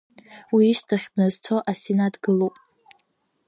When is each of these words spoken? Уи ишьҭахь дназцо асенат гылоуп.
Уи 0.53 0.65
ишьҭахь 0.71 1.07
дназцо 1.13 1.55
асенат 1.71 2.15
гылоуп. 2.23 2.55